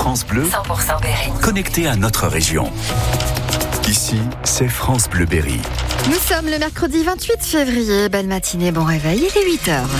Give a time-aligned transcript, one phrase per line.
[0.00, 1.30] France Bleu, 100% Berry.
[1.42, 2.72] connecté à notre région.
[3.86, 5.60] Ici, c'est France Bleu Berry.
[6.06, 8.08] Nous sommes le mercredi 28 février.
[8.08, 9.90] Belle matinée, bon réveil, il est 8 heures.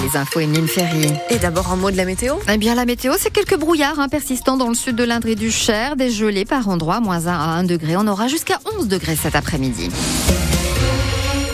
[0.00, 1.12] Les infos Emeline Ferry.
[1.28, 4.08] Et d'abord un mot de la météo Eh bien, la météo, c'est quelques brouillards hein,
[4.08, 7.32] persistants dans le sud de l'Indre et du Cher, des gelées par endroits, moins 1
[7.32, 7.96] à 1 degré.
[7.96, 9.90] On aura jusqu'à 11 degrés cet après-midi.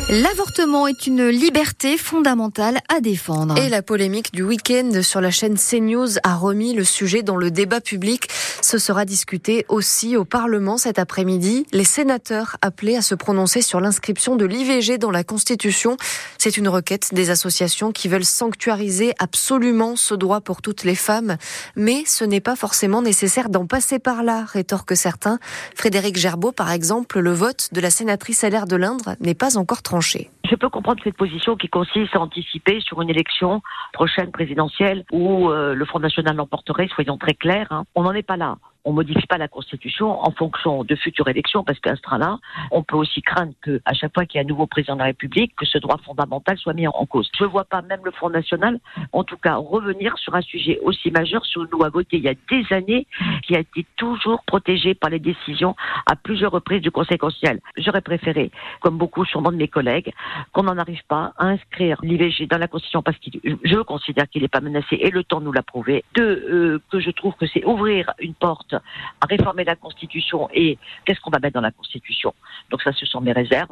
[0.09, 3.59] L'avortement est une liberté fondamentale à défendre.
[3.59, 7.51] Et la polémique du week-end sur la chaîne CNews a remis le sujet dans le
[7.51, 8.29] débat public.
[8.63, 11.67] Ce sera discuté aussi au Parlement cet après-midi.
[11.73, 15.97] Les sénateurs appelés à se prononcer sur l'inscription de l'IVG dans la Constitution.
[16.39, 21.37] C'est une requête des associations qui veulent sanctuariser absolument ce droit pour toutes les femmes.
[21.75, 25.41] Mais ce n'est pas forcément nécessaire d'en passer par là, rétorquent certains.
[25.75, 29.83] Frédéric Gerbeau, par exemple, le vote de la sénatrice LR de l'Indre n'est pas encore
[29.97, 30.31] tranché.
[30.49, 35.51] Je peux comprendre cette position qui consiste à anticiper sur une élection prochaine présidentielle où
[35.51, 37.67] euh, le Front National l'emporterait, soyons très clairs.
[37.71, 37.85] hein.
[37.97, 38.57] On n'en est pas là.
[38.89, 42.39] On modifie pas la Constitution en fonction de futures élections parce qu'à ce train-là,
[42.71, 45.01] on peut aussi craindre que, à chaque fois qu'il y a un nouveau président de
[45.01, 47.29] la République, que ce droit fondamental soit mis en cause.
[47.37, 48.79] Je ne vois pas même le Front National,
[49.13, 52.29] en tout cas, revenir sur un sujet aussi majeur sur une loi votée il y
[52.29, 53.09] a des années
[53.43, 55.75] qui a été toujours protégée par les décisions
[56.09, 57.61] à plusieurs reprises du Conseil constitutionnel.
[57.79, 60.13] J'aurais préféré, comme beaucoup sûrement de mes collègues,
[60.53, 64.43] qu'on n'en arrive pas à inscrire l'IVG dans la Constitution parce que je considère qu'il
[64.43, 66.05] n'est pas menacé et le temps nous l'a prouvé.
[66.19, 71.21] Euh, que je trouve que c'est ouvrir une porte à réformer la Constitution et qu'est-ce
[71.21, 72.35] qu'on va mettre dans la Constitution.
[72.71, 73.71] Donc ça, ce sont mes réserves.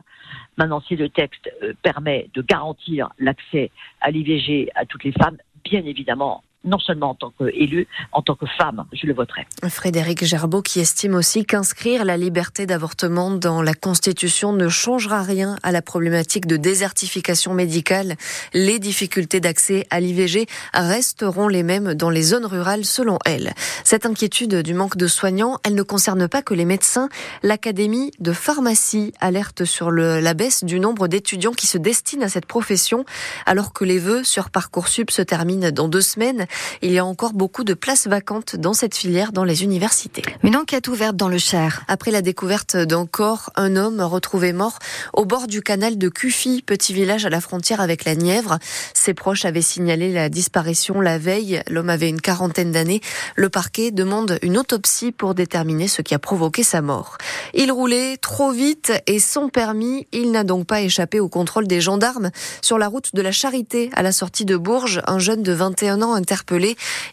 [0.57, 5.37] Maintenant, si le texte euh, permet de garantir l'accès à l'IVG à toutes les femmes,
[5.65, 9.47] bien évidemment, non seulement en tant qu'élu, en tant que femme, je le voterai.
[9.69, 15.57] Frédéric Gerbeau qui estime aussi qu'inscrire la liberté d'avortement dans la Constitution ne changera rien
[15.63, 18.15] à la problématique de désertification médicale.
[18.53, 23.53] Les difficultés d'accès à l'IVG resteront les mêmes dans les zones rurales selon elle.
[23.85, 27.09] Cette inquiétude du manque de soignants, elle ne concerne pas que les médecins.
[27.43, 32.47] L'Académie de pharmacie alerte sur la baisse du nombre d'étudiants qui se destinent à cette
[32.47, 33.05] profession
[33.47, 36.47] alors que les vœux sur Parcoursup se terminent dans deux semaines.
[36.83, 40.23] Il y a encore beaucoup de places vacantes dans cette filière dans les universités.
[40.43, 41.85] Une enquête ouverte dans le Cher.
[41.89, 44.79] Après la découverte d'un corps, un homme retrouvé mort
[45.13, 48.59] au bord du canal de Cuffy, petit village à la frontière avec la Nièvre.
[48.95, 51.63] Ses proches avaient signalé la disparition la veille.
[51.69, 53.01] L'homme avait une quarantaine d'années.
[53.37, 57.19] Le parquet demande une autopsie pour déterminer ce qui a provoqué sa mort.
[57.55, 60.07] Il roulait trop vite et sans permis.
[60.13, 62.31] Il n'a donc pas échappé au contrôle des gendarmes.
[62.63, 66.03] Sur la route de la Charité, à la sortie de Bourges, un jeune de 21
[66.03, 66.44] ans interpellé.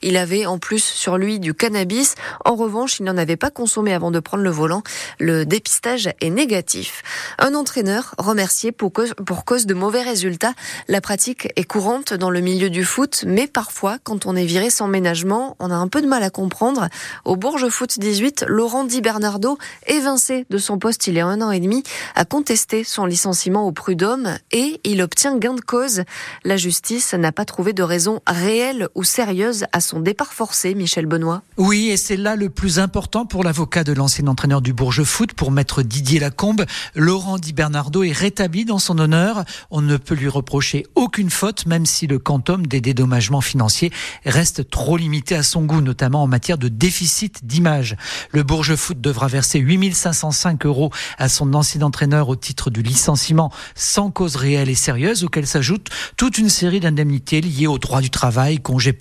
[0.02, 2.16] Il avait en plus sur lui du cannabis.
[2.46, 4.84] En revanche, il n'en avait pas consommé avant de prendre le volant.
[5.20, 7.04] Le dépistage est négatif.
[7.40, 10.54] Un entraîneur remercié pour cause, de mauvais résultats.
[10.88, 14.70] La pratique est courante dans le milieu du foot, mais parfois, quand on est viré
[14.70, 16.88] sans ménagement, on a un peu de mal à comprendre.
[17.26, 21.42] Au Bourges Foot 18, Laurent Di Bernardo, évincé de son poste il y a un
[21.42, 21.84] an et demi,
[22.16, 26.04] a contesté son licenciement au prud'homme et il obtient gain de cause.
[26.44, 31.06] La justice n'a pas trouvé de raison réelle ou sérieuse à son départ forcé, Michel
[31.06, 31.44] Benoît.
[31.58, 35.34] Oui, et c'est là le plus important pour l'avocat de l'ancien entraîneur du Bourges Foot,
[35.34, 36.66] pour maître Didier Lacombe.
[36.96, 39.44] Laurent Di Bernardo est rétabli dans son honneur.
[39.70, 43.92] On ne peut lui reprocher aucune faute, même si le quantum des dédommagements financiers
[44.26, 47.96] reste trop limité à son goût, notamment en matière de déficit d'image.
[48.32, 50.90] Le Bourges Foot devra verser 8505 euros
[51.20, 55.90] à son ancien entraîneur au titre du licenciement sans cause réelle et sérieuse, auquel s'ajoute
[56.18, 58.94] toute une série d'indemnités liées au droit du travail, congés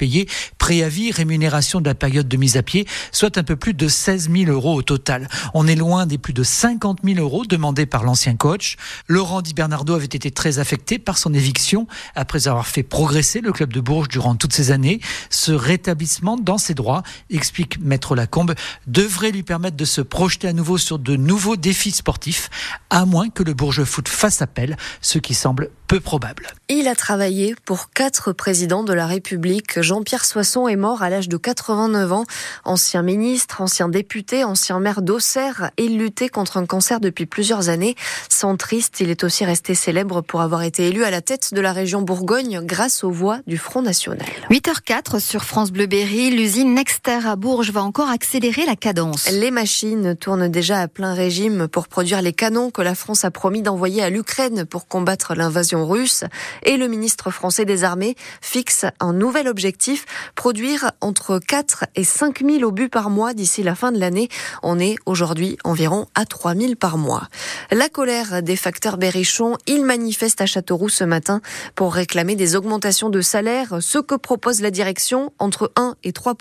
[0.58, 4.30] préavis, rémunération de la période de mise à pied, soit un peu plus de 16
[4.30, 5.28] 000 euros au total.
[5.54, 8.76] On est loin des plus de 50 000 euros demandés par l'ancien coach.
[9.08, 13.52] Laurent Di Bernardo avait été très affecté par son éviction après avoir fait progresser le
[13.52, 15.00] club de Bourges durant toutes ces années.
[15.30, 18.54] Ce rétablissement dans ses droits, explique Maître Lacombe,
[18.86, 22.50] devrait lui permettre de se projeter à nouveau sur de nouveaux défis sportifs,
[22.90, 26.46] à moins que le Bourges Foot fasse appel, ce qui semble peu probable.
[26.68, 29.80] Il a travaillé pour quatre présidents de la République.
[29.80, 32.24] Jean-Pierre Soisson est mort à l'âge de 89 ans.
[32.64, 35.72] Ancien ministre, ancien député, ancien maire d'Auxerre.
[35.78, 37.96] Il luttait contre un cancer depuis plusieurs années.
[38.28, 41.72] Centriste, il est aussi resté célèbre pour avoir été élu à la tête de la
[41.72, 44.24] région Bourgogne grâce aux voix du Front National.
[44.48, 49.28] 8h04 sur France Bleu Berry, l'usine Nexter à Bourges va encore accélérer la cadence.
[49.28, 53.32] Les machines tournent déjà à plein régime pour produire les canons que la France a
[53.32, 56.24] promis d'envoyer à l'Ukraine pour combattre l'invasion russe.
[56.64, 62.40] Et le ministre français des Armées fixe un nouvel objectif, produire entre 4 et 5
[62.44, 64.28] 000 obus par mois d'ici la fin de l'année.
[64.62, 67.28] On est aujourd'hui environ à 3 000 par mois.
[67.70, 71.40] La colère des facteurs berrichons, ils manifestent à Châteauroux ce matin
[71.74, 73.78] pour réclamer des augmentations de salaire.
[73.80, 76.34] Ce que propose la direction, entre 1 et 3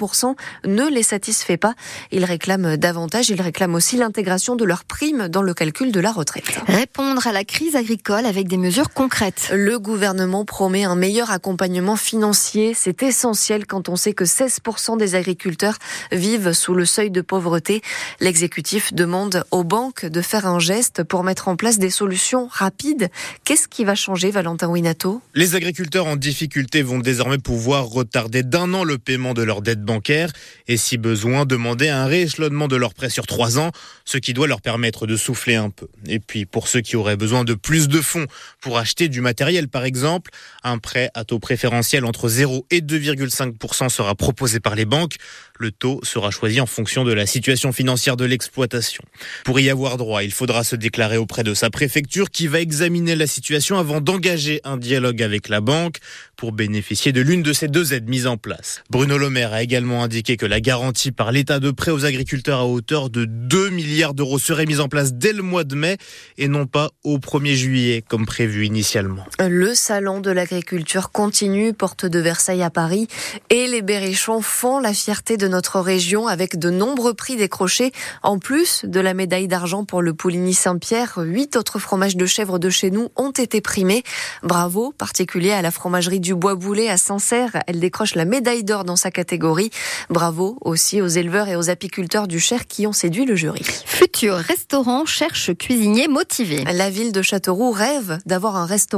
[0.65, 1.73] ne les satisfait pas.
[2.11, 6.11] Ils réclament davantage, ils réclament aussi l'intégration de leurs primes dans le calcul de la
[6.11, 6.45] retraite.
[6.67, 9.28] Répondre à la crise agricole avec des mesures concrètes.
[9.51, 12.73] Le gouvernement promet un meilleur accompagnement financier.
[12.75, 15.77] C'est essentiel quand on sait que 16% des agriculteurs
[16.11, 17.81] vivent sous le seuil de pauvreté.
[18.19, 23.09] L'exécutif demande aux banques de faire un geste pour mettre en place des solutions rapides.
[23.43, 25.21] Qu'est-ce qui va changer, Valentin Winato?
[25.33, 29.83] Les agriculteurs en difficulté vont désormais pouvoir retarder d'un an le paiement de leurs dettes
[29.83, 30.31] bancaires
[30.67, 33.71] et, si besoin, demander un rééchelonnement de leurs prêts sur trois ans,
[34.05, 35.87] ce qui doit leur permettre de souffler un peu.
[36.05, 38.25] Et puis, pour ceux qui auraient besoin de plus de fonds
[38.61, 40.31] pour acheter du matériel, par exemple,
[40.63, 45.15] un prêt à taux préférentiel entre 0 et 2,5% sera proposé par les banques.
[45.57, 49.03] Le taux sera choisi en fonction de la situation financière de l'exploitation.
[49.43, 53.15] Pour y avoir droit, il faudra se déclarer auprès de sa préfecture qui va examiner
[53.15, 55.97] la situation avant d'engager un dialogue avec la banque
[56.37, 58.83] pour bénéficier de l'une de ces deux aides mises en place.
[58.89, 62.59] Bruno Le Maire a également indiqué que la garantie par l'État de prêt aux agriculteurs
[62.59, 65.97] à hauteur de 2 milliards d'euros serait mise en place dès le mois de mai
[66.37, 69.08] et non pas au 1er juillet comme prévu initialement.
[69.39, 73.07] Le salon de l'agriculture continue, porte de Versailles à Paris
[73.49, 77.91] et les Berrichons font la fierté de notre région avec de nombreux prix décrochés.
[78.23, 82.59] En plus de la médaille d'argent pour le Pouligny Saint-Pierre, huit autres fromages de chèvre
[82.59, 84.03] de chez nous ont été primés.
[84.43, 87.63] Bravo, particulier à la fromagerie du Bois Boulet à Sancerre.
[87.67, 89.69] Elle décroche la médaille d'or dans sa catégorie.
[90.09, 93.63] Bravo aussi aux éleveurs et aux apiculteurs du Cher qui ont séduit le jury.
[93.85, 96.63] Futur restaurant cherche cuisinier motivé.
[96.65, 98.88] La ville de Châteauroux rêve d'avoir un restaurant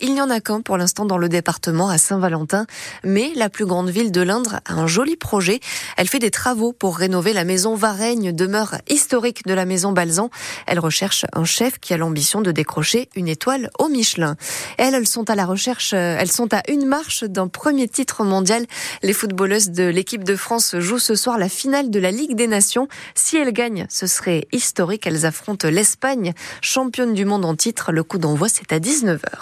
[0.00, 2.66] Il n'y en a qu'un pour l'instant dans le département à Saint-Valentin.
[3.04, 5.60] Mais la plus grande ville de l'Indre a un joli projet
[5.96, 10.30] elle fait des travaux pour rénover la maison Vareigne, demeure historique de la maison Balzan.
[10.66, 14.36] Elle recherche un chef qui a l'ambition de décrocher une étoile au Michelin.
[14.78, 18.24] Elles, elles sont à la recherche, euh, elles sont à une marche d'un premier titre
[18.24, 18.66] mondial.
[19.02, 22.46] Les footballeuses de l'équipe de France jouent ce soir la finale de la Ligue des
[22.46, 22.88] Nations.
[23.14, 25.06] Si elles gagnent, ce serait historique.
[25.06, 27.92] Elles affrontent l'Espagne, championne du monde en titre.
[27.92, 29.22] Le coup d'envoi, c'est à 19h.